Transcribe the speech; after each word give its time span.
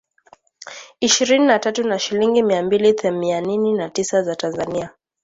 ishirini 0.99 1.45
na 1.45 1.59
tatu 1.59 1.83
na 1.87 1.99
shilingi 1.99 2.43
mia 2.43 2.63
mbili 2.63 2.93
themianini 2.93 3.73
na 3.73 3.89
tisa 3.89 4.23
za 4.23 4.35
Tanzania 4.35 4.89